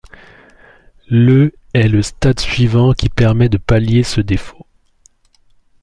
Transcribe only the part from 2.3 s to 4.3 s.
suivant qui permet de pallier ce